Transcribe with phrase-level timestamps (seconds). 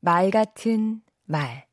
[0.00, 1.66] 말 같은 말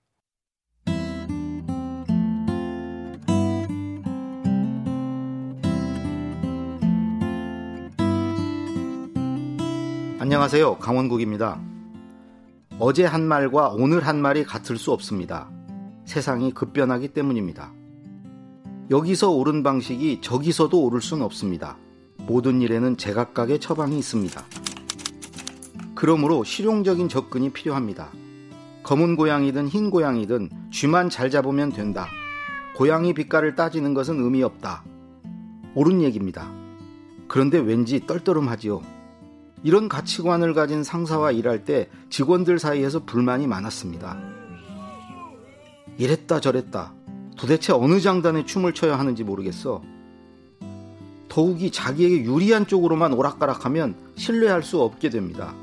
[10.19, 10.79] 안녕하세요.
[10.79, 11.61] 강원국입니다.
[12.79, 15.51] 어제 한 말과 오늘 한 말이 같을 수 없습니다.
[16.05, 17.71] 세상이 급변하기 때문입니다.
[18.89, 21.77] 여기서 옳은 방식이 저기서도 옳을 수는 없습니다.
[22.17, 24.43] 모든 일에는 제각각의 처방이 있습니다.
[25.95, 28.09] 그러므로 실용적인 접근이 필요합니다.
[28.83, 32.07] 검은 고양이든 흰 고양이든 쥐만 잘 잡으면 된다.
[32.75, 34.83] 고양이 빛깔을 따지는 것은 의미 없다.
[35.73, 36.51] 옳은 얘기입니다.
[37.27, 38.81] 그런데 왠지 떨떠름하지요.
[39.63, 44.19] 이런 가치관을 가진 상사와 일할 때 직원들 사이에서 불만이 많았습니다.
[45.97, 46.93] 이랬다 저랬다.
[47.37, 49.81] 도대체 어느 장단에 춤을 춰야 하는지 모르겠어.
[51.29, 55.55] 더욱이 자기에게 유리한 쪽으로만 오락가락하면 신뢰할 수 없게 됩니다.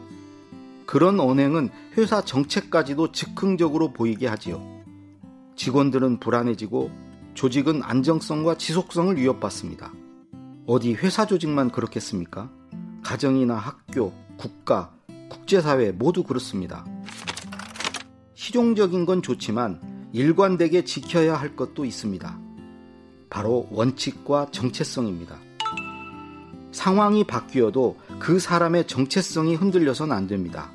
[0.92, 4.62] 그런 언행은 회사 정책까지도 즉흥적으로 보이게 하지요.
[5.56, 6.90] 직원들은 불안해지고
[7.32, 9.90] 조직은 안정성과 지속성을 위협받습니다.
[10.66, 12.51] 어디 회사 조직만 그렇겠습니까?
[13.02, 14.93] 가정이나 학교, 국가,
[15.30, 16.85] 국제사회 모두 그렇습니다.
[18.35, 22.38] 실용적인 건 좋지만 일관되게 지켜야 할 것도 있습니다.
[23.30, 25.38] 바로 원칙과 정체성입니다.
[26.70, 30.70] 상황이 바뀌어도 그 사람의 정체성이 흔들려선 안 됩니다.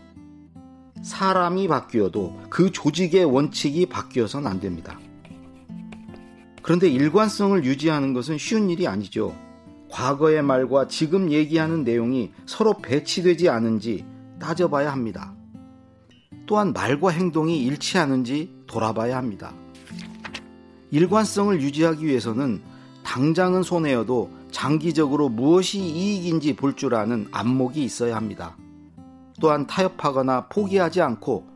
[1.07, 4.99] 사람이 바뀌어도 그 조직의 원칙이 바뀌어선 안 됩니다.
[6.61, 9.33] 그런데 일관성을 유지하는 것은 쉬운 일이 아니죠.
[9.89, 14.05] 과거의 말과 지금 얘기하는 내용이 서로 배치되지 않은지
[14.37, 15.33] 따져봐야 합니다.
[16.45, 19.53] 또한 말과 행동이 일치하는지 돌아봐야 합니다.
[20.91, 22.61] 일관성을 유지하기 위해서는
[23.05, 28.57] 당장은 손해여도 장기적으로 무엇이 이익인지 볼 줄 아는 안목이 있어야 합니다.
[29.39, 31.47] 또한 타협하거나 포기하지 않고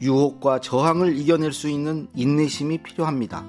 [0.00, 3.44] 유혹과 저항을 이겨낼 수 있는 인내심이 필요합니다.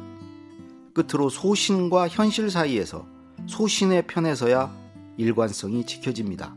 [0.94, 3.06] 끝으로 소신과 현실 사이에서
[3.48, 4.74] 소신의 편에서야
[5.18, 6.56] 일관성이 지켜집니다.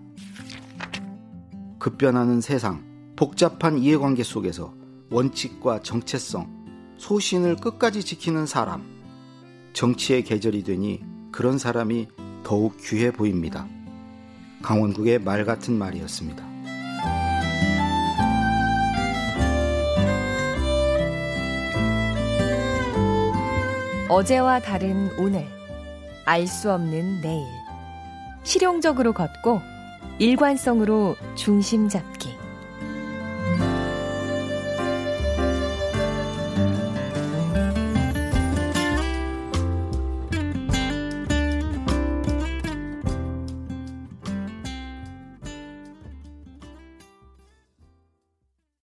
[1.79, 2.85] 급변하는 세상,
[3.17, 4.75] 복잡한 이해관계 속에서
[5.11, 8.83] 원칙과 정체성, 소신을 끝까지 지키는 사람,
[9.73, 12.09] 정치의 계절이 되니 그런 사람이
[12.43, 13.69] 더욱 귀해 보입니다.
[14.63, 16.54] 강원국의 말 같은 말이었습니다.
[24.09, 25.47] 어제와 다른 오늘,
[26.27, 27.47] 알 수 없는 내일.
[28.43, 29.63] 실용적으로 걷고
[30.19, 32.29] 일관성으로 중심 잡기.